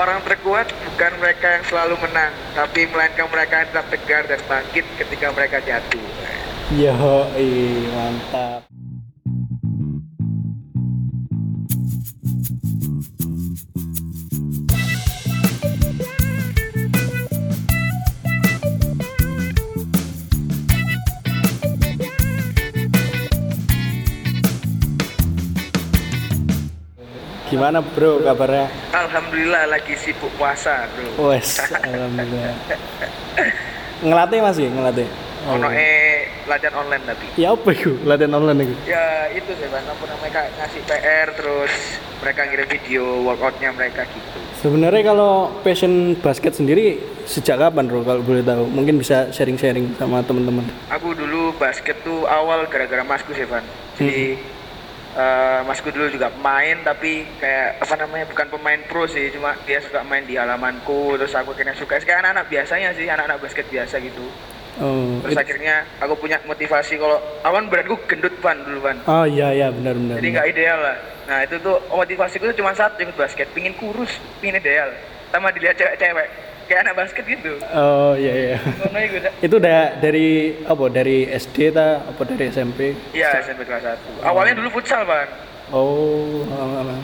[0.00, 4.84] orang terkuat bukan mereka yang selalu menang, tapi melainkan mereka yang tetap tegar dan bangkit
[4.96, 6.04] ketika mereka jatuh.
[6.72, 7.28] Yo,
[7.92, 8.69] mantap.
[27.60, 28.72] Gimana bro kabarnya?
[28.88, 31.28] Alhamdulillah lagi sibuk puasa, bro.
[31.28, 32.56] Wes, alhamdulillah.
[34.00, 35.04] Ngelatih masih ngelatih.
[35.44, 35.60] Oh.
[35.60, 37.28] Ono eh latihan online tapi.
[37.36, 38.74] Ya apa itu latihan online itu?
[38.88, 44.40] Ya itu sih bang, apa kak ngasih PR terus mereka ngirim video workoutnya mereka gitu.
[44.64, 46.96] Sebenarnya kalau passion basket sendiri
[47.28, 48.72] sejak kapan bro kalau boleh tahu?
[48.72, 50.64] Mungkin bisa sharing-sharing sama teman-teman.
[50.96, 53.68] Aku dulu basket tuh awal gara-gara masku sih Van.
[54.00, 54.40] Jadi
[55.12, 59.82] eh, masku dulu juga pemain tapi kayak apa namanya bukan pemain pro sih cuma dia
[59.82, 61.98] suka main di halamanku terus aku akhirnya suka.
[61.98, 64.22] Kayak anak-anak biasanya sih anak-anak basket biasa gitu.
[64.80, 68.96] Oh, terus it- akhirnya aku punya motivasi kalau awan beratku gendut Van dulu Van.
[69.04, 70.14] Oh iya iya benar benar.
[70.16, 70.96] jadi nggak ideal lah.
[71.28, 73.50] Nah itu tuh motivasiku tuh cuma satu ikut basket.
[73.52, 74.88] Pingin kurus pingin ideal.
[75.30, 76.26] Sama dilihat cewek-cewek
[76.70, 78.58] kayak anak basket gitu Oh iya iya.
[79.42, 80.86] Itu udah dari apa?
[80.86, 82.94] Dari SD ta apa dari SMP?
[83.10, 84.22] Iya, SMP kelas 1.
[84.22, 85.26] Awalnya dulu futsal, Ban.
[85.74, 87.02] Oh, oh, oh.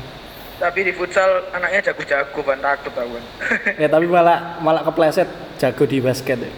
[0.62, 2.62] Tapi di futsal anaknya jago-jago, Ban.
[2.62, 3.18] Takut aku,
[3.82, 5.26] ya tapi malah malah kepleset
[5.58, 6.52] jago di basket ya.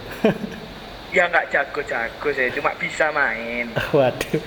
[1.17, 3.73] ya nggak jago-jago sih, cuma bisa main.
[3.97, 4.41] Waduh.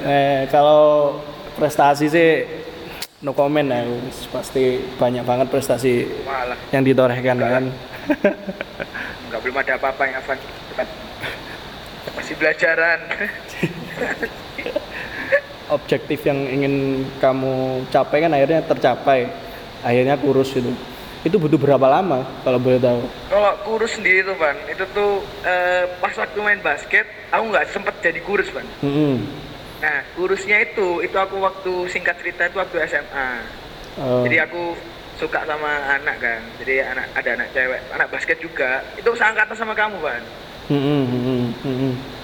[0.00, 1.20] eh kalau
[1.60, 2.30] prestasi sih
[3.22, 3.86] no comment ya,
[4.34, 7.64] pasti banyak banget prestasi Malah, yang ditorehkan kan.
[9.30, 10.38] nggak belum ada apa-apa yang Van.
[10.42, 10.88] Cepat.
[12.18, 12.98] Masih belajaran.
[15.78, 19.30] Objektif yang ingin kamu capai kan akhirnya tercapai.
[19.86, 20.74] Akhirnya kurus itu.
[21.22, 23.06] Itu butuh berapa lama kalau boleh tahu?
[23.30, 27.94] Kalau kurus sendiri tuh, Ban, itu tuh eh, pas waktu main basket, aku nggak sempet
[28.02, 28.66] jadi kurus, Ban.
[28.82, 29.22] Mm-mm.
[29.82, 33.30] Nah, kurusnya itu, itu aku waktu singkat cerita itu waktu SMA.
[33.98, 34.22] Oh.
[34.22, 34.78] Jadi aku
[35.18, 36.40] suka sama anak kan.
[36.62, 38.78] Jadi anak ada anak cewek, anak basket juga.
[38.94, 40.22] Itu seangkatan sama kamu, Ban.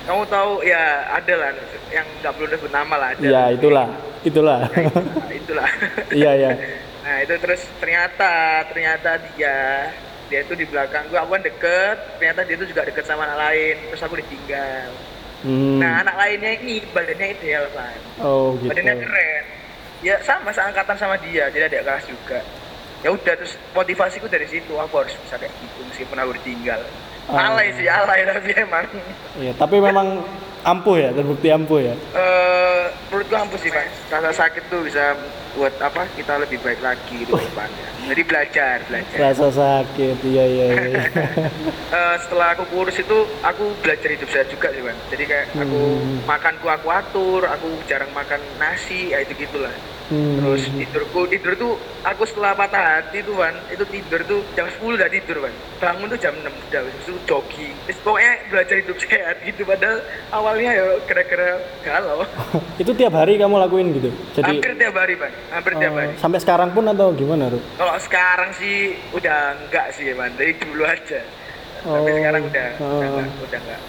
[0.06, 1.50] Kamu tahu ya ada lah
[1.90, 3.26] yang nggak perlu disebut nama lah ada.
[3.26, 3.88] Ya itulah,
[4.22, 4.60] itulah.
[4.70, 5.68] Nah, itulah.
[6.18, 6.50] Iya iya.
[7.08, 9.88] nah itu terus ternyata ternyata dia
[10.28, 13.48] dia itu di belakang gua aku kan deket ternyata dia itu juga deket sama anak
[13.48, 14.92] lain terus aku ditinggal
[15.40, 15.78] Hmm.
[15.78, 18.68] nah anak lainnya ini badannya ideal kan Oh gitu.
[18.68, 19.44] badannya keren
[20.00, 22.38] ya sama seangkatan sama dia jadi adik kelas juga
[22.98, 26.82] ya udah terus motivasiku dari situ aku harus bisa kayak gitu meskipun aku ditinggal
[27.28, 27.52] Ah.
[27.52, 28.84] alay sih alay tapi emang
[29.36, 30.24] Iya, tapi memang
[30.60, 31.94] ampuh ya, terbukti ampuh ya.
[32.16, 35.12] eh menurutku ampuh sih pak rasa sakit tuh bisa
[35.58, 40.66] buat apa kita lebih baik lagi gitu depannya jadi belajar belajar Rasa sakit, iya iya.
[40.70, 41.02] iya.
[41.88, 45.80] Eh, setelah aku kurus itu aku belajar hidup sehat juga sih bang jadi kayak aku
[45.98, 46.20] Hmm.
[46.24, 49.72] makanku aku atur aku jarang makan nasi ya itu gitulah
[50.08, 50.40] Hmm.
[50.40, 54.96] terus tidurku tidur tuh aku setelah patah hati tuh kan itu tidur tuh jam 10
[54.96, 59.36] udah tidur kan bangun tuh jam 6 udah itu jogging Terus pokoknya belajar hidup sehat
[59.42, 61.48] gitu padahal awalnya ya kira-kira
[61.82, 62.24] galau
[62.80, 64.08] itu tiap hari kamu lakuin gitu.
[64.32, 67.58] Jadi hampir tiap hari bang hampir tiap eh, hari sampai sekarang pun atau gimana, Ru?
[67.74, 68.76] kalau sekarang sih
[69.10, 71.20] udah enggak sih bang dari dulu aja
[71.80, 73.02] Oh, tapi sekarang udah udah oh.
[73.14, 73.80] enggak udah enggak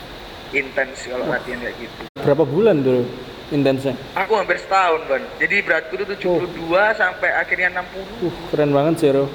[0.52, 3.02] intens kalau latihan kayak gitu Berapa bulan dulu
[3.50, 3.94] intensnya?
[4.14, 9.10] aku hampir setahun bang jadi beratku tuh 72 sampai akhirnya 60 Uh, keren banget sih,
[9.10, 9.26] Ru.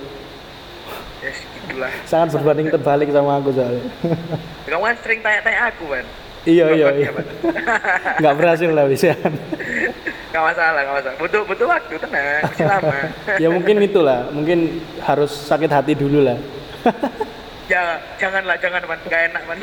[1.18, 3.82] ya segitulah Sangat berbanding terbalik sama aku soalnya.
[4.64, 6.06] kamu kan sering tanya-tanya aku bang
[6.44, 7.10] iya iya iya.
[8.20, 9.16] Nggak berhasil lah bisa.
[10.34, 11.16] Gak masalah, gak masalah.
[11.22, 12.98] Butuh butuh waktu, tenang, masih lama.
[13.42, 16.34] ya mungkin itulah, mungkin harus sakit hati dulu lah.
[17.68, 19.00] ya, janganlah, jangan, man.
[19.08, 19.58] Gak enak, man.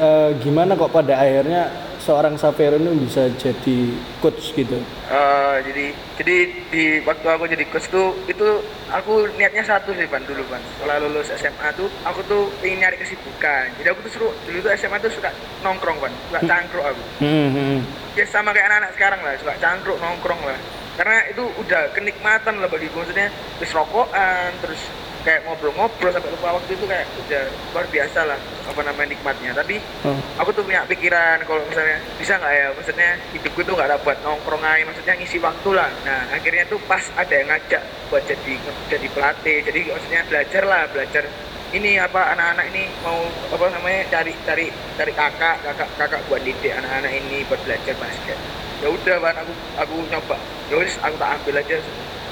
[0.00, 1.68] Eh, gimana kok pada akhirnya
[2.00, 3.92] seorang Savero ini bisa jadi
[4.24, 4.80] coach gitu?
[5.12, 6.36] Eh, jadi, jadi
[6.72, 10.60] di waktu aku jadi coach tuh, itu aku niatnya satu sih, Pan, dulu, Pan.
[10.76, 13.68] Setelah lulus SMA tuh, aku tuh ingin nyari kesibukan.
[13.76, 15.30] Jadi aku tuh seru, dulu tuh SMA tuh suka
[15.60, 16.12] nongkrong, Pan.
[16.32, 17.02] Suka cangkruk aku.
[17.20, 17.78] Hmm, hmm.
[18.16, 20.58] Ya sama kayak anak-anak sekarang lah, suka cangkruk, nongkrong lah.
[20.96, 24.80] Karena itu udah kenikmatan lah bagiku, maksudnya terus rokokan, terus
[25.20, 29.52] kayak ngobrol-ngobrol sampai lupa waktu itu kayak udah luar biasa lah apa namanya nikmatnya.
[29.52, 29.76] Tapi
[30.06, 30.16] Oh.
[30.40, 32.66] aku tuh punya pikiran kalau misalnya bisa nggak ya?
[32.72, 35.90] Maksudnya hidupku tuh nggak ada buat nongkrong aja maksudnya ngisi waktu lah.
[36.04, 38.54] Nah akhirnya tuh pas ada yang ngajak buat jadi
[38.88, 41.24] jadi pelatih jadi maksudnya belajar lah belajar
[41.70, 43.22] ini apa anak-anak ini mau
[43.54, 44.66] apa namanya cari cari
[44.98, 48.38] cari kakak kakak kakak buat didik anak-anak ini buat belajar basket.
[48.80, 50.36] Ya udah kan aku aku nyoba.
[50.72, 51.78] Ya wis aku tak ambil aja.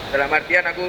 [0.08, 0.88] Dalam artian aku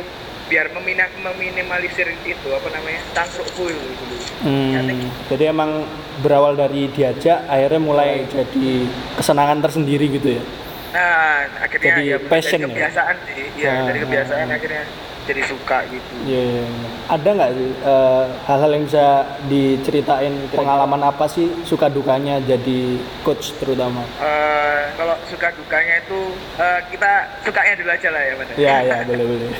[0.49, 4.97] biar memina- meminimalisir itu apa namanya tangkrukku itu dulu Hmm,
[5.27, 5.83] jadi emang
[6.19, 10.43] berawal dari diajak akhirnya mulai jadi kesenangan tersendiri gitu ya.
[10.89, 12.61] nah akhirnya Jadi ya passion ya?
[12.61, 14.57] dari kebiasaan sih ya Ah, dari kebiasaan ah, ah.
[14.57, 14.83] akhirnya
[15.29, 16.41] jadi suka gitu Iya.
[16.41, 16.87] iya, iya.
[17.07, 19.05] Ada nggak sih eh, hal-hal yang bisa
[19.45, 24.01] diceritain pengalaman apa sih suka dukanya jadi coach terutama?
[24.17, 26.19] Eh, kalau suka dukanya itu
[26.57, 27.11] eh, kita
[27.41, 28.47] sukanya dulu aja lah ya Mas.
[28.53, 29.49] Iya iya boleh boleh.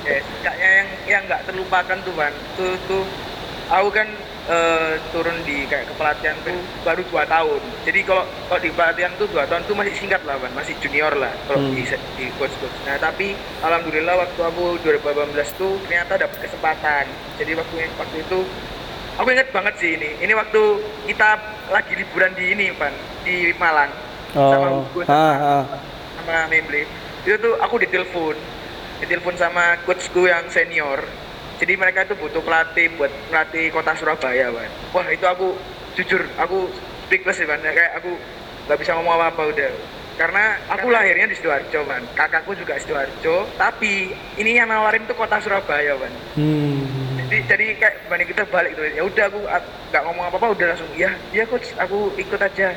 [0.00, 2.32] Ya, sukanya yang yang nggak terlupakan tuh Ban.
[2.56, 3.04] Tuh tuh
[3.68, 4.08] aku kan
[4.48, 7.60] eh, turun di kayak kepelatihan tuh baru dua tahun.
[7.84, 11.12] Jadi kalau kalau di pelatihan tuh dua tahun tuh masih singkat lah Ban, masih junior
[11.12, 11.76] lah kalau Hmm.
[11.76, 11.84] di
[12.16, 12.76] di coach coach.
[12.88, 17.04] Nah tapi alhamdulillah waktu aku 2018 tuh ternyata dapat kesempatan.
[17.36, 18.38] Jadi waktu waktu itu
[19.16, 20.10] aku ingat banget sih ini.
[20.18, 20.62] Ini waktu
[21.06, 21.28] kita
[21.68, 23.92] lagi liburan di ini Ban, di Malang
[24.30, 25.62] sama Oh, Hugo ah, ah.
[26.16, 26.86] sama Memble
[27.20, 28.38] itu tuh aku ditelepon
[29.02, 31.02] ditelepon sama coachku yang senior
[31.60, 35.52] jadi mereka itu butuh pelatih buat pelatih kota Surabaya kan wah itu aku
[35.94, 36.66] jujur aku
[37.06, 38.16] speechless sih kan kayak aku
[38.66, 39.72] nggak bisa ngomong apa apa udah.
[40.20, 45.40] Karena aku lahirnya di sidoarjo kan kakakku juga sidoarjo tapi ini yang nawarin tuh kota
[45.40, 46.84] Surabaya kan Hmm.
[47.24, 50.48] jadi jadi kayak banding kita balik tuh ya udah aku aku nggak ngomong apa apa
[50.52, 51.72] udah langsung ya ya coach.
[51.80, 52.68] Aku ikut aja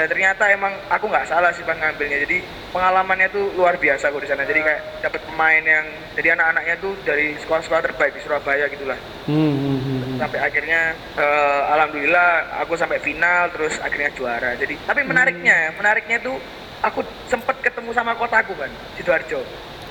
[0.00, 2.24] dan ternyata emang aku nggak salah sih bang ngambilnya.
[2.24, 2.40] Jadi
[2.72, 4.48] pengalamannya tuh luar biasa aku di sana.
[4.48, 5.84] Jadi kayak dapat pemain yang
[6.16, 8.96] jadi anak-anaknya tuh dari sekolah-sekolah terbaik di Surabaya gitulah.
[9.28, 10.16] Hmm, hmm, hmm, hmm.
[10.24, 14.56] sampai akhirnya eh, alhamdulillah aku sampai final terus akhirnya juara.
[14.56, 16.40] Jadi tapi menariknya menariknya tuh
[16.80, 19.44] aku sempet ketemu sama kotaku kan sidoarjo.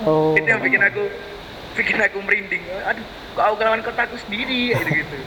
[0.09, 0.33] Oh.
[0.33, 1.05] itu yang bikin aku
[1.77, 2.65] bikin aku merinding.
[2.81, 3.05] Aduh
[3.37, 4.73] kok aku lawan kotaku sendiri?
[4.73, 5.17] Gitu gitu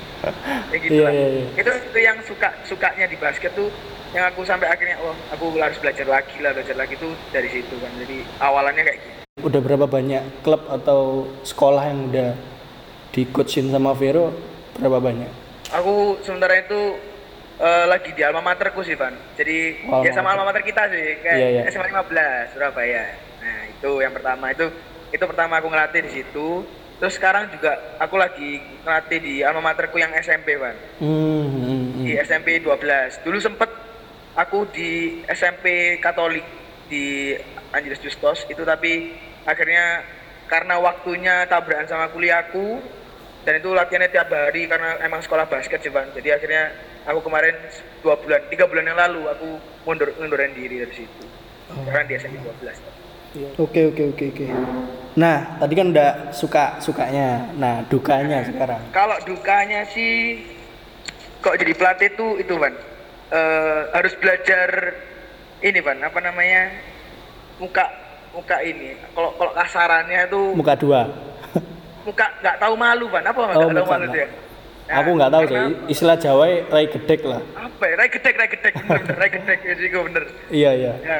[0.74, 1.12] gitu Iya, lah.
[1.14, 1.44] iya, iya.
[1.58, 3.70] itu itu yang suka sukanya di basket tuh
[4.12, 7.74] yang aku sampai akhirnya oh aku harus belajar lagi lah belajar lagi tuh dari situ
[7.80, 7.92] kan.
[7.96, 9.18] Jadi awalannya kayak gitu.
[9.48, 12.30] Udah berapa banyak klub atau sekolah yang udah
[13.12, 14.32] di coachin sama Vero?
[14.76, 15.42] Berapa banyak?
[15.72, 17.00] aku sementara itu
[17.56, 19.16] eh, lagi di alma materku sih Van.
[19.40, 21.16] Jadi Oh, ya sama alma mater kita sih.
[21.24, 21.62] Kayak Iya, iya.
[21.72, 23.04] SMA 15 Surabaya.
[23.40, 24.52] Nah itu yang pertama.
[24.52, 24.68] Itu
[25.08, 26.64] itu pertama aku ngelatih di situ.
[27.00, 30.76] Terus sekarang juga aku lagi ngelatih di alma materku yang SMP Van.
[31.00, 32.04] Hmm, hmm.
[32.04, 33.70] di SMP 12 dulu sempet
[34.36, 36.44] aku di SMP Katolik
[36.88, 37.36] di
[37.72, 39.12] Angeles Justos itu tapi
[39.44, 40.04] akhirnya
[40.48, 42.80] karena waktunya tabrakan sama kuliahku
[43.42, 46.12] dan itu latihannya tiap hari karena emang sekolah basket sih Bang.
[46.14, 46.72] jadi akhirnya
[47.08, 47.56] aku kemarin
[48.04, 49.48] dua bulan tiga bulan yang lalu aku
[49.88, 51.24] mundur mundurin diri dari situ
[51.72, 52.92] sekarang di SMP 12
[53.56, 54.44] Oke oke oke oke.
[55.16, 57.48] Nah tadi kan udah suka sukanya.
[57.56, 58.92] Nah dukanya sekarang.
[58.92, 60.44] Kalau dukanya sih
[61.40, 62.76] kok jadi pelatih tuh itu Van
[63.32, 64.92] Eh, harus belajar
[65.58, 66.68] ini Van apa namanya?
[67.56, 67.88] Muka
[68.30, 68.92] muka ini.
[69.08, 71.08] Kalau kalau kasarannya tuh Muka dua.
[72.04, 73.24] muka nggak tahu malu Van.
[73.24, 74.28] Apa nggak Oh, tahu malu dia?
[74.84, 75.60] Nah, Aku nggak tahu sih.
[75.88, 77.40] Istilah Jawa rai gedek lah.
[77.56, 77.94] apa ya?
[77.96, 78.72] Rai gedek rai gedek.
[78.76, 79.58] Bener rai gedek.
[79.64, 80.24] Ya sih gue bener.
[80.52, 80.92] Iya iya.
[81.00, 81.16] ya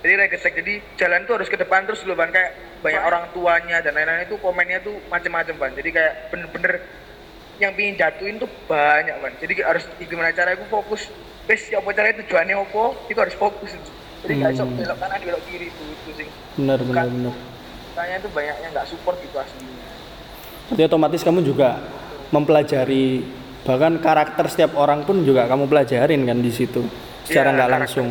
[0.00, 0.52] jadi rai gedek.
[0.56, 2.32] Jadi jalan tuh harus ke depan terus dulu Van.
[2.32, 5.76] Kayak banyak orang tuanya dan lain-lain itu komennya tuh macem-macem Van.
[5.76, 6.80] Jadi kayak bener-bener
[7.60, 9.36] yang pingin jatuhin tuh banyak Van.
[9.36, 11.04] Jadi harus gimana cara aku fokus
[11.50, 13.74] bes ya apa caranya tujuannya apa itu harus fokus
[14.22, 14.78] jadi nggak bisa Hmm.
[14.78, 17.34] belok kanan belok kiri itu itu sih Benar benar benar.
[17.90, 19.74] Tanya tuh banyaknya nggak support gitu aslinya
[20.68, 21.82] Berarti otomatis kamu juga
[22.30, 23.26] mempelajari
[23.60, 26.86] bahkan karakter setiap orang pun juga kamu pelajarin kan di situ
[27.24, 27.82] secara Iya, nggak karakter.
[27.84, 28.06] langsung.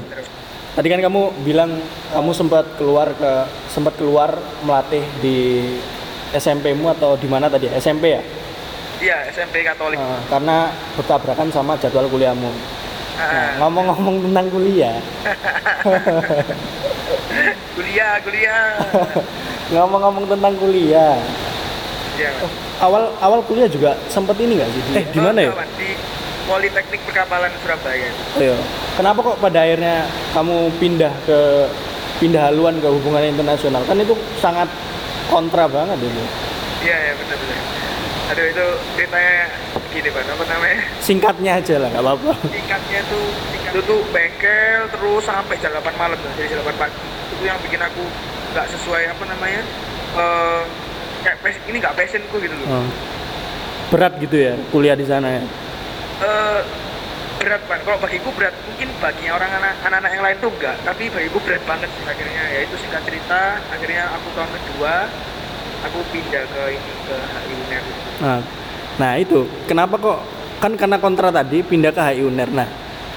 [0.69, 1.72] Tadi kan kamu bilang
[2.10, 3.31] kamu sempat keluar ke
[3.67, 5.65] sempat keluar melatih di
[6.29, 7.72] SMP-mu atau di mana tadi?
[7.72, 8.22] SMP ya?
[9.00, 10.58] iya SMP Katolik Nah, karena
[10.93, 12.51] bertabrakan sama jadwal kuliahmu.
[13.19, 14.95] Nah, Ah, ngomong-ngomong tentang kuliah,
[17.75, 18.63] kuliah kuliah
[19.75, 21.15] ngomong-ngomong tentang kuliah,
[22.15, 22.31] Iya.
[22.79, 24.81] awal awal kuliah juga sempat ini nggak sih?
[24.93, 25.51] Eh, di Oh, mana ya?
[25.75, 25.89] di
[26.47, 28.55] Politeknik Perkapalan Surabaya Iya.
[28.95, 29.95] Kenapa kok pada akhirnya
[30.31, 31.39] kamu pindah ke
[32.17, 33.83] pindah haluan ke hubungan internasional?
[33.83, 34.67] Kan itu sangat
[35.27, 36.23] kontra banget itu.
[36.79, 37.57] iya ya benar-benar
[38.29, 39.50] aduh itu ceritanya
[39.89, 40.21] gini pak.
[40.29, 40.79] Apa namanya?
[41.01, 42.33] Singkatnya aja lah, nggak apa-apa.
[42.53, 47.00] tingkatnya tuh tingkat itu tuh bengkel terus sampai jam 8 malam jadi jam 8 pagi.
[47.33, 48.03] Itu yang bikin aku
[48.53, 49.62] nggak sesuai apa namanya
[50.17, 50.62] eh
[51.25, 52.67] kayak ini nggak passionku gitu loh.
[52.69, 52.89] Oh.
[53.89, 55.43] Berat gitu ya kuliah di sana ya.
[56.19, 56.62] Eh,
[57.39, 61.07] berat banget kalau bagiku berat mungkin bagi orang anak anak yang lain tuh enggak tapi
[61.09, 62.43] bagiku berat banget sih akhirnya.
[62.53, 64.93] Ya itu singkat cerita akhirnya aku tahun kedua
[65.86, 67.83] aku pindah ke ini ke HI UNER
[68.19, 68.39] Nah,
[69.00, 70.19] nah itu kenapa kok
[70.59, 72.50] kan karena kontra tadi pindah ke HI UNER.
[72.51, 72.67] Nah,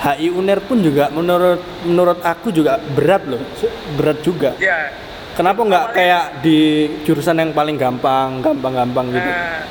[0.03, 3.43] HI UNER pun juga menurut menurut aku juga berat loh,
[3.99, 4.55] berat juga.
[4.63, 4.91] ya
[5.33, 9.31] Kenapa nggak kayak di jurusan yang paling gampang, gampang-gampang gitu?
[9.33, 9.65] Nah,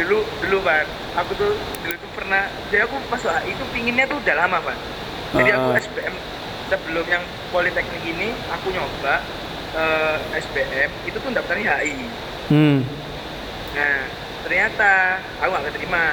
[0.00, 0.88] dulu dulu Pan,
[1.20, 1.52] aku tuh
[1.84, 4.78] dulu tuh pernah, jadi aku masuk HI itu pinginnya tuh udah lama Pan.
[5.36, 5.82] Jadi aku Ah.
[5.84, 6.14] SBM
[6.72, 9.20] sebelum yang politeknik ini aku nyoba
[9.72, 11.94] eh, SBM itu tuh daftarnya HI.
[12.50, 12.78] Hmm.
[13.74, 13.98] Nah
[14.42, 14.90] ternyata
[15.38, 16.04] aku nggak keterima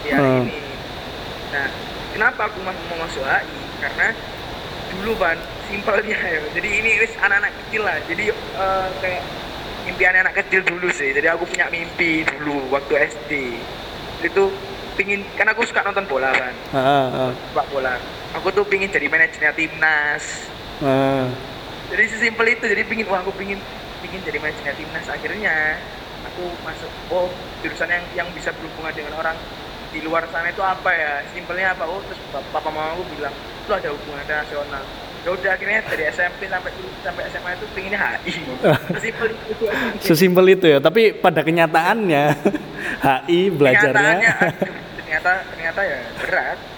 [0.00, 0.44] di hari Hmm.
[0.46, 0.60] ini.
[1.50, 1.66] Nah
[2.12, 3.58] kenapa aku mau masuk HI?
[3.80, 4.08] Karena
[4.90, 6.40] dulu Pan simpelnya ya.
[6.52, 7.98] Jadi ini wis anak-anak kecil lah.
[8.06, 9.22] Jadi eh, kayak
[9.88, 11.10] impian anak kecil dulu sih.
[11.10, 13.32] Jadi aku punya mimpi dulu waktu SD.
[14.20, 14.52] Itu
[14.94, 17.96] pingin karena aku suka nonton bola kan, ah, sepak bola.
[18.36, 20.44] Aku tuh pingin jadi manajernya timnas.
[20.84, 21.24] ah.
[21.90, 22.64] Jadi sesimpel itu.
[22.64, 23.58] Jadi pingin wah aku pingin
[24.00, 25.06] pingin jadi manajernya timnas.
[25.10, 25.76] Akhirnya
[26.26, 27.28] aku masuk oh
[27.60, 29.36] jurusan yang yang bisa berhubungan dengan orang
[29.90, 31.12] di luar sana itu apa ya?
[31.34, 31.84] Simpelnya apa?
[31.90, 34.82] Oh terus bap- papa mama aku bilang itu ada hubungan internasional.
[35.20, 36.72] Ya udah akhirnya dari SMP sampai
[37.04, 38.32] sampai SMA itu pinginnya HI.
[38.96, 39.64] Sesimpel itu.
[40.00, 42.24] Sesimpel itu ya, tapi pada kenyataannya
[43.28, 44.32] HI belajarnya
[44.96, 46.58] ternyata ternyata ya berat.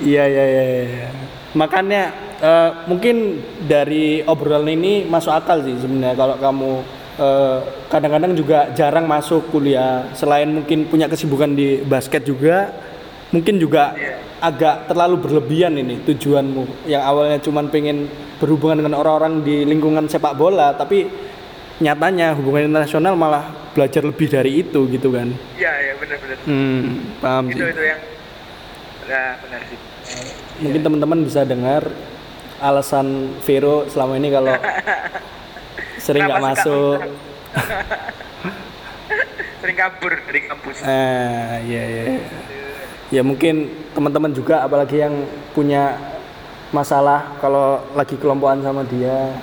[0.00, 0.64] Iya iya iya.
[0.80, 1.08] iya.
[1.50, 2.02] Makanya
[2.38, 6.70] eh, mungkin dari obrolan ini masuk akal sih sebenarnya kalau kamu
[7.18, 7.58] eh,
[7.90, 12.70] kadang-kadang juga jarang masuk kuliah selain mungkin punya kesibukan di basket juga
[13.30, 14.14] mungkin juga Iya.
[14.40, 18.06] agak terlalu berlebihan ini tujuanmu yang awalnya cuman pengen
[18.38, 21.06] berhubungan dengan orang-orang di lingkungan sepak bola tapi
[21.78, 26.38] nyatanya hubungan internasional malah belajar lebih dari itu gitu kan Iya ya benar-benar.
[26.42, 26.86] hmm
[27.18, 28.00] paham Itu sih itu yang
[29.04, 29.78] ya benar sih.
[30.60, 31.88] Mungkin teman-teman bisa dengar
[32.60, 34.52] alasan Vero selama ini kalau
[36.04, 36.98] sering nggak masuk.
[39.60, 40.80] Sering kabur dari kampus.
[40.88, 42.04] eh ya ya
[43.12, 45.12] ya mungkin teman-teman juga apalagi yang
[45.52, 46.00] punya
[46.72, 49.36] masalah kalau lagi kelompokan sama dia.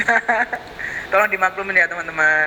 [1.12, 2.46] Tolong dimaklumin ya teman-teman.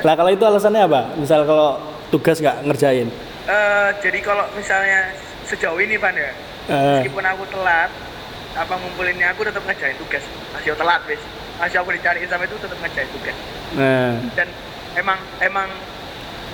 [0.00, 1.12] lah kalau itu alasannya apa?
[1.20, 1.76] Misal kalau
[2.08, 3.12] tugas nggak ngerjain?
[3.44, 5.12] Eh, jadi kalau misalnya
[5.52, 6.32] sejauh ini Pan ya,
[6.70, 7.90] Eh, meskipun aku telat,
[8.54, 10.24] apa ngumpulinnya aku tetap ngerjain tugas.
[10.56, 11.22] Masih telat wis.
[11.60, 13.36] Masih aku dicariin sama itu tetap ngerjain tugas.
[13.76, 14.48] nah Dan
[14.96, 15.68] emang emang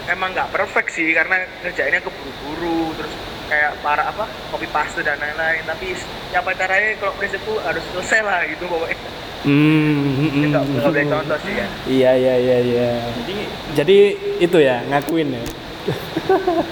[0.09, 3.12] emang nggak perfect sih karena ngerjainnya keburu-buru terus
[3.49, 5.97] kayak para apa copy paste dan lain-lain tapi
[6.33, 8.97] siapa caranya kalau prinsipku harus selesai lah gitu pokoknya
[9.45, 11.12] hmm, hmm, Itu nggak hmm, boleh hmm.
[11.12, 12.90] contoh sih ya iya iya iya iya
[13.25, 13.37] jadi
[13.76, 13.99] jadi
[14.40, 15.43] itu ya ngakuin ya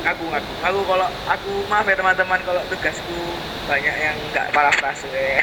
[0.04, 3.16] aku aku aku kalau aku maaf ya teman-teman kalau tugasku
[3.64, 5.42] banyak yang nggak parafrase ya.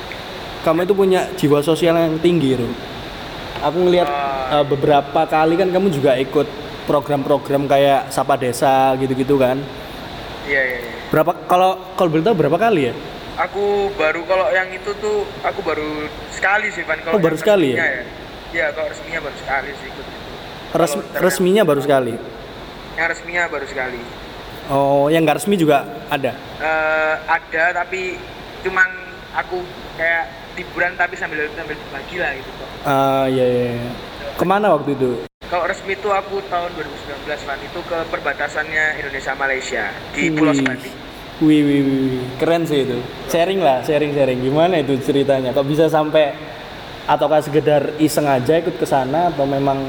[0.64, 2.68] kamu itu punya jiwa sosial yang tinggi Ru.
[3.60, 4.56] Aku ngelihat Oh.
[4.56, 6.48] uh, beberapa kali kan kamu juga ikut
[6.84, 9.60] program-program kayak Sapa Desa gitu-gitu kan.
[10.42, 10.92] iya iya iya.
[11.08, 12.94] Berapa kalau kalau boleh tahu berapa kali ya?
[13.38, 17.72] aku baru kalau yang itu tuh aku baru sekali sih Van kalau Oh, baru sekali
[17.72, 17.80] ya?
[17.80, 18.04] resminya
[18.50, 20.20] Iya kalau resminya baru sekali sih ikut itu.
[20.70, 22.14] Res, resminya baru sekali.
[23.00, 24.00] Yang resminya baru sekali
[24.68, 26.30] Oh, yang nggak resmi juga ada.
[26.62, 28.14] Eh, ada tapi
[28.62, 28.86] cuman
[29.34, 29.58] aku
[29.96, 33.64] kayak liburan tapi sambil sambil berbagi lah gitu kok Ah, iya, iya.
[33.74, 33.90] iya.
[34.32, 35.10] Ke mana waktu itu?
[35.42, 40.62] kalau resmi itu aku tahun 2019 Van itu ke perbatasannya Indonesia Malaysia di Pulau Wih.
[40.62, 40.90] Sebati
[41.40, 42.24] Wih, wih, wih, wih.
[42.36, 43.00] keren sih itu.
[43.26, 44.38] Sharing lah, sharing-sharing.
[44.38, 45.50] Gimana itu ceritanya?
[45.50, 46.36] Kok bisa sampai
[47.02, 49.82] ataukah sekedar iseng aja ikut ke sana atau memang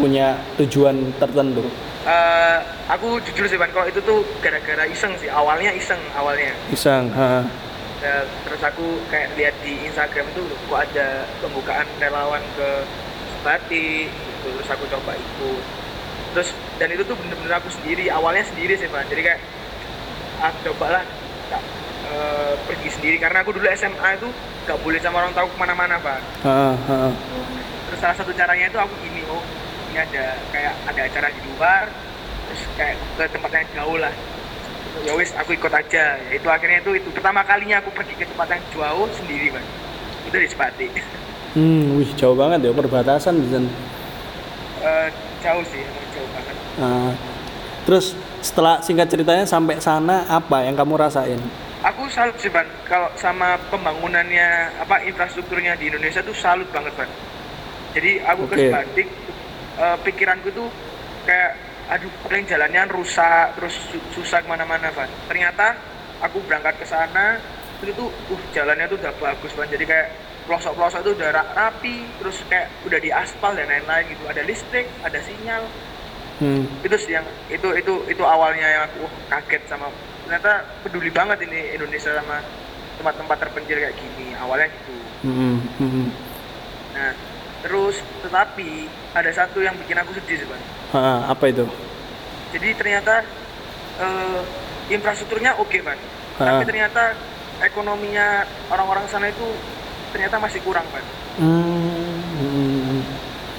[0.00, 0.26] punya
[0.56, 1.68] tujuan tertentu?
[2.00, 7.12] Eh, aku jujur sih Van kalau itu tuh gara-gara iseng sih awalnya iseng awalnya Iseng,
[7.12, 7.44] ha.
[8.00, 12.68] Ya, terus aku kayak lihat di Instagram itu kok ada pembukaan relawan ke
[13.36, 14.48] Sebati gitu.
[14.56, 15.62] terus aku coba ikut
[16.32, 16.48] terus
[16.80, 19.40] dan itu tuh bener-bener aku sendiri awalnya sendiri sih Pak jadi kayak
[20.40, 21.04] ah cobalah
[21.52, 21.60] tak,
[22.08, 24.28] eh, pergi sendiri karena aku dulu SMA itu
[24.64, 26.98] gak boleh sama orang tahu ke mana-mana Pak Ha, ha.
[27.84, 29.44] terus salah satu caranya itu aku gini oh
[29.90, 31.84] ini ada kayak ada acara di luar
[32.46, 34.14] terus kayak ke tempat yang jauh lah.
[35.06, 36.18] Ya wis aku ikut aja.
[36.18, 39.66] Ya, itu akhirnya itu itu pertama kalinya aku pergi ke tempat yang jauh sendiri bang
[40.30, 40.86] itu di Sepati.
[41.58, 43.70] Hmm, wih jauh banget ya perbatasan di sana.
[44.80, 45.08] Eh,
[45.42, 45.82] jauh sih
[46.14, 46.54] jauh banget.
[46.78, 47.10] Nah,
[47.84, 51.42] terus setelah singkat ceritanya sampai sana apa yang kamu rasain?
[51.80, 52.68] aku salut sih bang.
[52.84, 57.10] Kalau sama pembangunannya apa infrastrukturnya di Indonesia tuh salut banget bang.
[57.96, 58.54] Jadi aku Oke.
[58.54, 59.08] ke Sebatik
[59.80, 60.68] eh, pikiranku tuh
[61.24, 61.56] kayak
[61.90, 65.74] aduh paling jalannya rusak terus su- susah ke mana-mana bang ternyata
[66.22, 67.40] aku berangkat ke sana
[67.82, 70.08] itu tuh uh jalannya tuh udah bagus bang jadi kayak
[70.46, 74.24] pelosok-pelosok itu udah ra- rapi terus kayak udah diaspal dan lain-lain gitu.
[74.26, 75.62] Ada listrik ada sinyal.
[76.40, 76.64] Hmm.
[76.80, 79.92] itu sih yang itu itu itu awalnya yang aku wah, kaget sama
[80.24, 82.40] ternyata peduli banget ini Indonesia sama
[82.96, 84.96] tempat-tempat terpencil kayak gini awalnya gitu.
[85.28, 86.08] Hmm, hmm.
[86.96, 87.12] nah
[87.60, 90.44] terus tetapi ada satu yang bikin aku sedih
[90.90, 91.64] Ha, apa itu?
[92.50, 93.22] jadi ternyata
[94.00, 94.40] eh,
[94.90, 96.00] infrastrukturnya oke bang
[96.40, 96.44] Ha.
[96.46, 97.12] tapi ternyata
[97.60, 99.44] ekonominya orang-orang sana itu
[100.10, 101.04] ternyata masih kurang bang
[101.38, 103.00] Hmm, hmm.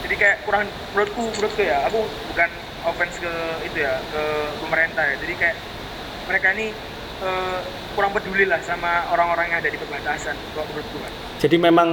[0.04, 2.50] jadi kayak kurang menurutku menurutku ya aku bukan
[2.84, 3.32] offense ke
[3.64, 4.22] itu ya ke
[4.60, 5.58] pemerintah ya jadi kayak
[6.28, 6.68] mereka ini
[7.22, 7.60] eh,
[7.94, 11.90] kurang peduli lah sama orang-orang yang ada di perbatasan kalau menurutku kan Jadi memang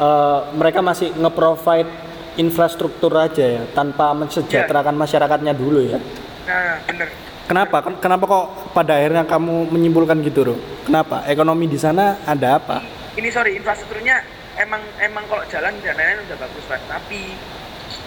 [0.00, 1.90] eh, mereka masih nge-provide
[2.34, 5.98] infrastruktur aja ya, tanpa mensejahterakan masyarakatnya dulu ya.
[6.44, 7.08] nah bener
[7.44, 7.82] Kenapa?
[7.82, 10.54] Ken- Kenapa kok pada akhirnya kamu menyimpulkan gitu, Ro?
[10.86, 11.26] Kenapa?
[11.26, 12.78] Ekonomi di sana ada apa?
[13.10, 14.22] ini sorry infrastrukturnya
[14.56, 17.34] emang emang kalau jalan dan lain-lain udah bagus kan tapi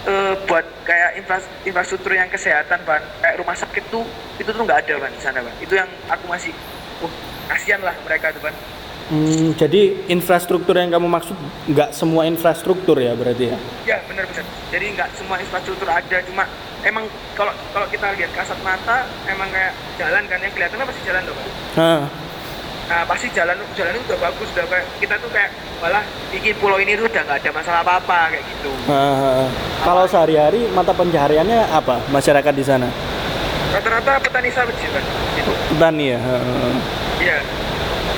[0.02, 4.00] eh, buat kayak infras- infrastruktur yang kesehatan ban kayak rumah sakit tuh
[4.34, 6.56] itu tuh nggak ada ban di sana ban itu yang aku masih
[6.98, 7.12] uh
[7.46, 8.56] kasihan lah mereka tuh ban
[9.04, 11.36] Hmm, jadi infrastruktur yang kamu maksud
[11.68, 13.56] nggak semua infrastruktur ya berarti ya?
[13.84, 14.24] ya bener
[14.72, 16.48] jadi nggak semua infrastruktur ada cuma
[16.88, 17.04] emang
[17.36, 21.36] kalau kalau kita lihat kasat mata emang kayak jalan kan yang kelihatan pasti jalan ban
[21.76, 22.00] Hah.
[22.88, 25.50] nah pasti jalan jalan itu udah bagus udah kayak kita tuh kayak
[25.84, 29.48] malah bikin pulau ini tuh udah nggak ada masalah apa apa kayak gitu Hah.
[29.84, 32.88] Kalau sehari-hari mata pencahariannya apa masyarakat di sana?
[33.74, 36.18] rata-rata petani sawit sih gitu Petani ya.
[37.20, 37.38] Iya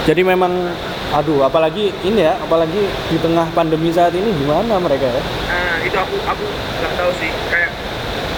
[0.06, 0.70] Jadi memang,
[1.10, 2.78] aduh, apalagi ini ya, apalagi
[3.10, 5.18] di tengah pandemi saat ini gimana mereka ya?
[5.50, 6.46] Nah itu aku aku
[6.78, 7.74] nggak tahu sih kayak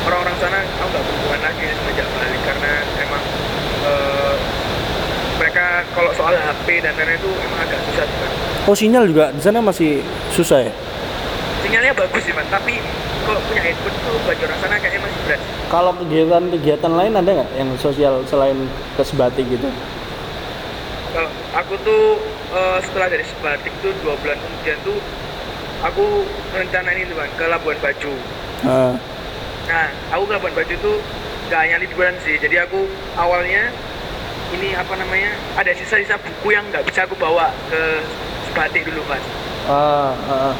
[0.08, 2.72] orang-orang sana aku nggak berhubungan lagi semenjak balik karena
[3.04, 3.22] emang
[3.84, 4.34] eh,
[5.36, 8.32] mereka kalau soal HP dan lain-lain itu emang agak susah sih Mas.
[8.64, 10.00] Oh sinyal juga di sana masih
[10.32, 10.72] susah ya?
[11.60, 12.80] Sinyalnya bagus sih man, tapi
[13.28, 15.40] kalau punya handphone tuh bagi orang sana kayaknya masih berat.
[15.68, 18.56] Kalau kegiatan-kegiatan lain ada nggak yang sosial selain
[18.96, 19.68] ke sebatik gitu?
[21.08, 22.02] Kalau aku tuh
[22.50, 24.98] eh, setelah dari sebatik tuh dua bulan kemudian tuh
[25.80, 28.12] aku rencanain itu kan ke Labuan Bajo.
[28.62, 28.94] Ah,
[29.68, 30.96] Nah, aku ke Labuan Bajo tuh
[31.46, 32.34] gak hanya liburan sih.
[32.36, 33.68] Jadi aku awalnya
[34.48, 38.00] ini apa namanya ada sisa-sisa buku yang nggak bisa aku bawa ke
[38.48, 39.20] Sebatik dulu mas.
[39.66, 40.54] ah, ah.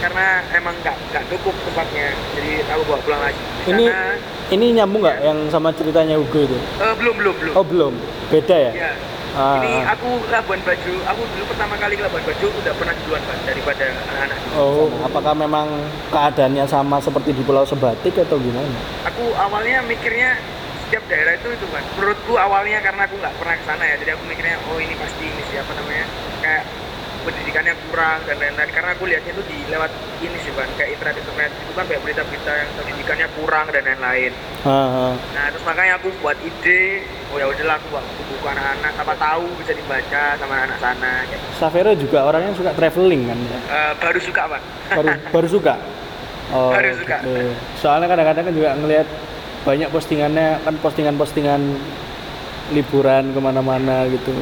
[0.00, 2.08] Karena emang nggak nggak cukup tempatnya.
[2.32, 3.36] Jadi aku bawa pulang lagi.
[3.60, 4.16] Di Ini sana,
[4.50, 6.56] ini nyambung nggak yang sama ceritanya Hugo itu?
[6.56, 7.52] eh, belum belum belum.
[7.52, 7.92] Oh belum,
[8.32, 8.72] beda ya?
[8.72, 8.92] Ya.
[9.30, 10.92] Ah, Ini aku Labuan Bajo.
[11.06, 14.38] Aku dulu pertama kali ke Labuan Bajo udah pernah duluan mas daripada anak-anak.
[14.58, 15.66] Oh, apakah memang
[16.10, 18.66] keadaannya sama seperti di Pulau Sebatik atau gimana?
[19.06, 20.34] Aku awalnya mikirnya
[20.90, 24.18] setiap daerah itu itu kan menurutku awalnya karena aku nggak pernah ke sana ya jadi
[24.18, 26.02] aku mikirnya oh ini pasti ini siapa namanya
[26.42, 26.66] kayak
[27.22, 31.16] pendidikannya kurang dan lain-lain karena aku lihatnya itu di lewat ini sih ban kayak internet
[31.20, 34.32] internet itu kan kayak berita-berita yang pendidikannya kurang dan lain-lain
[34.64, 35.12] ah.
[35.36, 39.46] nah terus makanya aku buat ide oh ya udahlah aku buat buku, anak-anak apa tahu
[39.62, 41.12] bisa dibaca sama anak sana.
[41.60, 43.58] Savero juga orangnya suka traveling kan ya?
[43.70, 44.62] Eh, baru suka pak
[44.96, 45.74] baru baru suka
[46.50, 47.16] oh, Baru suka.
[47.22, 47.52] gitu.
[47.78, 49.08] soalnya kadang-kadang kan juga ngelihat
[49.60, 51.60] banyak postingannya kan postingan-postingan
[52.72, 54.32] liburan ke mana-mana gitu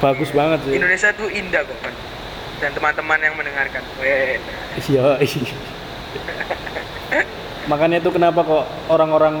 [0.00, 1.94] bagus banget sih Indonesia tuh indah kok Pan.
[2.58, 4.36] dan teman-teman yang mendengarkan Weh.
[4.82, 5.16] iya
[7.66, 9.36] makanya itu kenapa kok orang-orang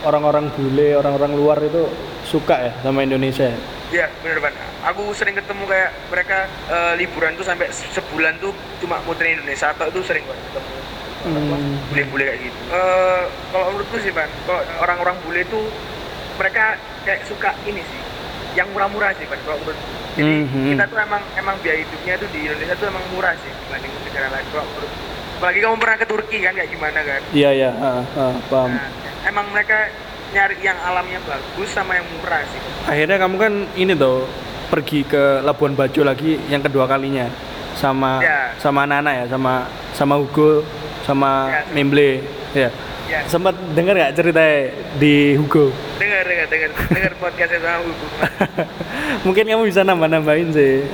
[0.00, 1.90] orang-orang bule orang-orang luar itu
[2.24, 3.58] suka ya sama Indonesia ya?
[3.88, 4.52] Iya bener ban.
[4.84, 9.72] Aku sering ketemu kayak mereka eh, liburan tuh sampai se- sebulan tuh cuma muterin Indonesia
[9.72, 10.76] atau itu sering banget ketemu
[11.18, 11.74] Hmm.
[11.90, 12.58] bule-bule kayak gitu.
[12.70, 15.66] Eh kalau menurutku sih ban, kalau orang-orang bule tuh
[16.38, 18.00] mereka kayak suka ini sih,
[18.54, 19.38] yang murah-murah sih ban.
[19.40, 19.78] Kalau menurut
[20.14, 20.64] jadi Mhm.
[20.72, 24.26] kita tuh emang emang biaya hidupnya tuh di Indonesia tuh emang murah sih dibanding negara
[24.30, 24.46] lain.
[24.48, 24.92] Kalau menurut
[25.38, 27.20] apalagi kamu pernah ke Turki kan kayak gimana kan?
[27.30, 28.90] iya iya ah, ah, paham Nah,
[29.22, 29.86] emang mereka
[30.28, 32.58] nyari yang alamnya bagus sama yang murah sih.
[32.84, 34.26] akhirnya kamu kan ini tuh
[34.66, 37.30] pergi ke Labuan Bajo lagi yang kedua kalinya
[37.72, 38.50] sama Ya.
[38.58, 39.52] sama anak-anak ya sama
[39.94, 40.66] sama Hugo
[41.00, 41.62] sama Ya.
[41.70, 42.18] Memble
[42.52, 42.68] ya
[43.06, 43.22] Ya.
[43.24, 44.42] sempat dengar nggak cerita
[44.98, 46.70] di Hugo dengar dengar dengar.
[46.88, 48.06] Dengar podcastnya sama Hugo
[49.26, 50.86] mungkin kamu bisa nambah-nambahin sih.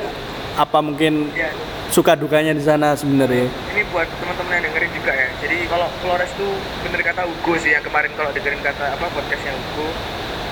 [0.55, 1.51] Apa mungkin ya
[1.89, 3.47] suka dukanya di sana sebenarnya?
[3.71, 5.29] Ini buat teman-teman yang dengerin juga ya.
[5.39, 9.53] Jadi kalau Flores tuh bener kata Hugo sih yang kemarin kalau dengerin kata apa podcastnya
[9.53, 9.89] Hugo.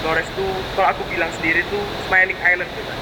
[0.03, 2.93] Flores tuh kalau aku bilang sendiri tuh smiling island gitu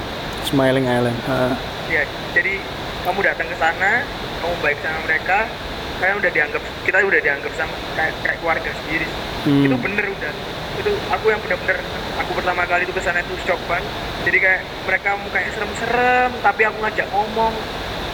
[0.41, 1.53] Smiling Island Ah.
[1.89, 2.61] ya jadi
[3.03, 4.05] kamu datang ke sana
[4.37, 5.49] kamu baik sama mereka
[5.97, 9.09] kalian udah dianggap kita udah dianggap sama kayak, kayak keluarga sendiri
[9.41, 9.65] Hmm.
[9.65, 10.33] itu bener udah
[10.81, 11.79] itu aku yang bener-bener
[12.17, 13.85] aku pertama kali itu ke sana itu shock banget.
[14.25, 17.55] Jadi kayak mereka mukanya serem-serem tapi aku ngajak ngomong.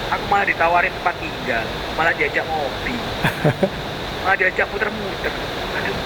[0.06, 1.66] Aku malah ditawarin tempat tinggal
[1.98, 2.94] malah diajak ngopi.
[4.26, 5.30] Malah diajak muter-muter
[5.78, 5.98] aduh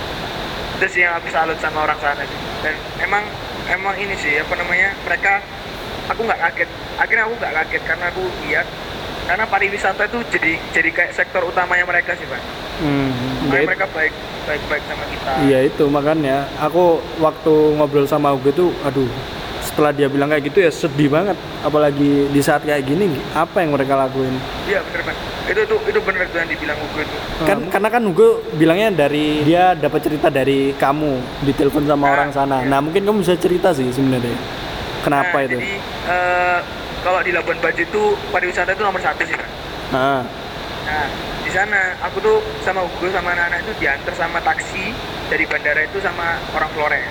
[0.80, 2.40] itu sih yang aku salut sama orang sana sih.
[2.64, 3.24] Dan emang
[3.68, 5.44] emang ini sih apa namanya mereka
[6.08, 6.68] aku nggak kaget.
[6.96, 8.66] Akhirnya aku nggak kaget karena aku lihat
[9.30, 12.42] karena pariwisata itu jadi jadi kayak sektor utamanya mereka sih pak.
[12.82, 13.14] Hmm,
[13.46, 14.10] ya, mereka baik
[14.42, 15.30] baik baik sama kita.
[15.46, 16.36] Iya itu makanya.
[16.58, 16.84] Aku
[17.16, 19.06] waktu ngobrol sama Ugo itu aduh
[19.62, 21.38] setelah dia bilang kayak gitu ya sedih banget.
[21.62, 24.34] Apalagi di saat kayak gini apa yang mereka lakuin?
[24.66, 25.14] Iya bener pak.
[25.46, 27.16] Itu tuh itu bener tuh yang dibilang Hugo itu.
[27.40, 31.12] Kan karena kan Hugo bilangnya dari dia dapat cerita dari kamu
[31.46, 32.56] di telepon sama Ah, orang sana.
[32.60, 32.66] iya.
[32.66, 34.34] nah mungkin kamu bisa cerita sih sebenarnya
[35.00, 35.54] kenapa Nah, itu?
[35.54, 35.72] jadi
[36.08, 36.58] eh,
[37.00, 39.50] kalau di Labuan Bajo itu pariwisata itu nomor satu sih pak
[39.90, 40.22] nah
[40.80, 41.06] Nah,
[41.44, 44.90] di sana aku tuh sama Hugo sama anak-anak itu diantar sama taksi
[45.28, 47.04] dari bandara itu sama orang Flores.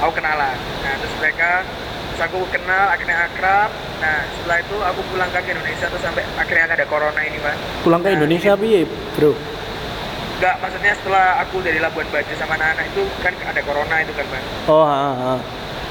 [0.00, 0.56] Aku kenalan.
[0.80, 1.60] Nah, terus mereka
[2.08, 3.68] terus aku kenal, akhirnya akrab.
[4.00, 7.54] Nah, setelah itu aku pulang ke Indonesia terus sampai akhirnya ada corona ini, Pak.
[7.84, 8.80] pulang ke Nah, Indonesia piye
[9.14, 9.32] bro
[10.40, 14.24] Enggak, maksudnya setelah aku dari Labuan Bajo sama anak-anak itu kan ada corona itu kan,
[14.26, 14.42] Pak.
[14.66, 15.34] oh ha, ha.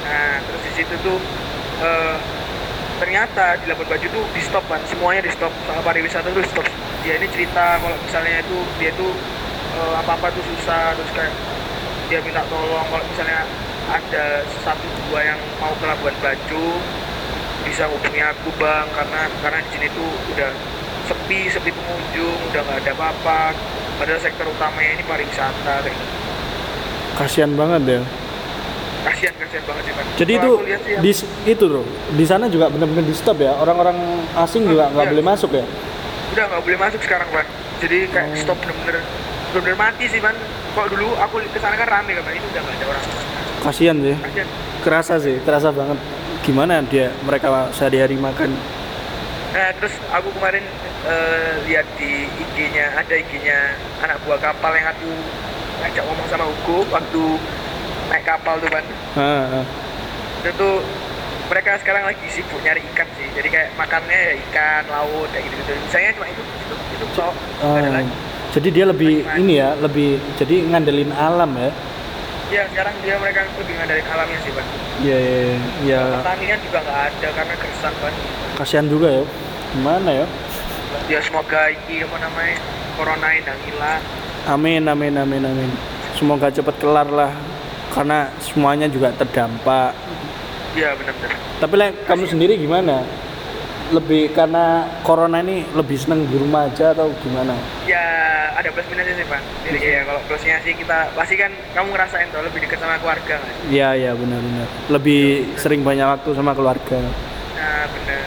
[0.04, 1.17] Nah, terus di situ tuh
[1.80, 2.15] eh,
[3.02, 6.70] ternyata di Labuan Bajo tuh di stop kan, semuanya di stop sama pariwisata di stop.
[7.02, 9.10] Dia ini cerita kalau misalnya itu dia tuh
[9.74, 11.34] eh, apa-apa tuh susah terus kayak
[12.14, 12.86] dia minta tolong.
[12.86, 13.42] Kalau misalnya
[13.90, 16.78] ada satu dua yang mau ke Labuan Bajo
[17.66, 18.86] bisa hubungi aku bang.
[18.94, 20.54] Karena karena di sini tuh udah
[21.10, 23.58] sepi sepi pengunjung udah nggak ada apa-apa.
[23.98, 26.16] Padahal sektor utamanya ini pariwisata kayak gitu.
[27.12, 28.02] kasihan banget ya
[29.02, 30.04] kasihan kasihan banget sih Pak.
[30.16, 31.12] jadi itu lihat ya, di
[31.48, 33.52] itu loh di sana juga benar-benar di stop ya.
[33.56, 33.98] Orang-orang
[34.38, 35.12] asing juga nggak Iya.
[35.12, 35.66] boleh masuk ya?
[36.32, 37.46] Udah nggak boleh masuk sekarang pak.
[37.82, 38.38] Jadi kayak Oh.
[38.38, 39.02] stop bener-bener
[39.52, 40.36] bener-bener mati sih man
[40.72, 43.04] kalau dulu aku ke sana kan rame kan ini udah nggak ada orang.
[43.62, 44.16] Kasihan sih.
[44.18, 44.48] Kasihan.
[44.82, 45.98] Kerasa sih kerasa banget.
[46.42, 48.54] Gimana dia mereka sehari-hari makan?
[49.52, 50.64] Nah terus aku kemarin
[51.02, 53.58] eh, lihat di IG-nya ada IG-nya
[54.00, 55.10] anak buah kapal yang aku
[55.82, 57.24] ajak ngomong sama Hugo waktu
[58.12, 58.84] naik kapal tuh kan
[59.15, 59.65] Ah, ah.
[60.39, 60.76] itu tuh
[61.47, 63.28] mereka sekarang lagi sibuk nyari ikan sih.
[63.30, 67.32] Jadi kayak makannya ya ikan laut kayak gitu gitu misalnya cuma itu itu itu ada
[67.62, 68.13] Oh, lagi.
[68.52, 71.71] jadi dia lebih Lagi ini ya lebih jadi ngandelin alam ya?
[72.52, 74.65] Ya sekarang dia mereka lebih ngandalin alamnya sih pak
[75.02, 75.39] ya ya,
[75.88, 76.00] ya.
[76.19, 78.13] pertanian juga nggak ada karena kerusak kan
[78.56, 79.24] kasihan juga ya.
[79.71, 80.26] Gimana ya?
[81.08, 82.56] Ya semoga ini apa namanya
[82.95, 84.02] corona ini hilang.
[84.45, 85.71] Amin amin amin amin.
[86.13, 87.32] Semoga cepat kelar lah
[87.91, 89.91] karena semuanya juga terdampak.
[90.73, 93.06] Ya benar-benar tapi like, kamu sendiri gimana?
[93.93, 97.54] Lebih karena corona ini lebih seneng di rumah aja atau gimana?
[97.86, 98.01] Ya
[98.58, 99.38] ada plus minusnya sih pak.
[99.69, 103.38] Jadi ya kalau plusnya sih kita pasti kan kamu ngerasain tuh lebih dekat sama keluarga
[103.38, 103.54] sih?
[103.77, 106.97] Iya iya benar-benar lebih sering banyak waktu sama keluarga.
[107.54, 108.25] Nah benar.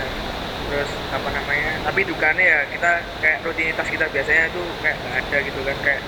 [0.71, 5.37] Terus apa namanya tapi dukanya ya kita kayak rutinitas kita biasanya tuh kayak nggak ada
[5.43, 6.01] gitu kan kayak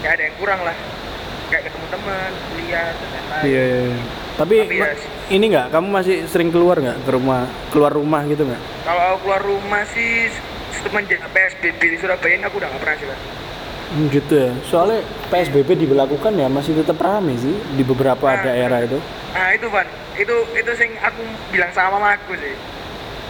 [0.00, 0.76] kayak ada yang kurang lah
[1.52, 3.42] kayak ketemu teman kuliah dan lain-lain.
[3.44, 4.00] Iya iya, iya.
[4.40, 4.88] tapi, Tapi ya,
[5.36, 5.66] ini nggak?
[5.68, 8.62] Kamu masih sering keluar nggak ke rumah keluar rumah gitu nggak?
[8.88, 10.32] Kalau aku keluar rumah sih
[10.80, 13.08] semenjak PSBB di Surabaya ini aku udah nggak pernah sih
[13.92, 14.50] Hmm, gitu ya.
[14.64, 18.96] Soalnya PSBB diberlakukan ya masih tetap rame sih di beberapa Nah, daerah itu.
[19.36, 19.84] Nah itu Van,
[20.16, 21.20] itu itu sing aku
[21.52, 22.56] bilang sama mamaku sih.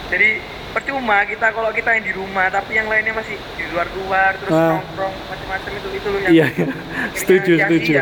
[0.07, 0.39] Jadi
[0.73, 4.51] percuma kita kalau kita yang di rumah tapi yang lainnya masih di luar luar terus
[4.51, 4.81] Ah.
[4.81, 6.67] nongkrong macam-macam itu itu loh yang iya iya.
[7.13, 7.93] setuju setuju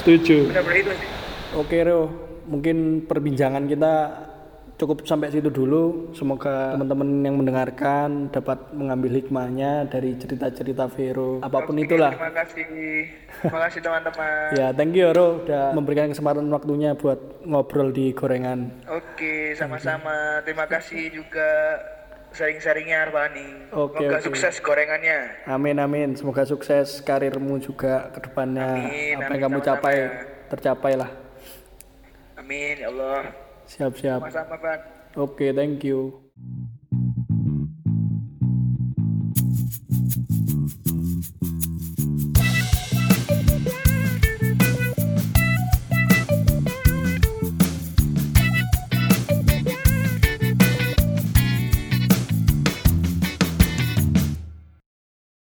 [0.00, 1.08] setuju benar-benar itu sih.
[1.54, 2.10] Oke Ro,
[2.50, 3.92] mungkin perbincangan kita
[4.74, 6.10] cukup sampai situ dulu.
[6.18, 12.10] Semoga teman-teman yang mendengarkan dapat mengambil hikmahnya dari cerita-cerita Vero, apa pun Oke, itulah.
[12.10, 12.64] Terima kasih,
[13.38, 14.46] terima kasih teman-teman.
[14.58, 18.74] Ya, thank you Ro udah memberikan kesempatan waktunya buat ngobrol di gorengan.
[18.90, 20.42] Oke, sama-sama.
[20.42, 21.78] Terima kasih juga
[22.34, 23.46] sharing-sharingnya Arvani.
[23.70, 24.26] Oke, Semoga oke.
[24.26, 25.18] sukses gorengannya.
[25.46, 28.66] Amin amin, semoga sukses karirmu juga ke depannya.
[28.84, 30.08] Amin, Apa amin, yang kamu sama-sama capai ya.
[30.50, 31.10] tercapai lah.
[32.36, 33.20] Amin ya Allah.
[33.64, 34.20] Siap-siap.
[34.20, 34.80] Sama-sama Van.
[35.14, 36.20] Oke, thank you.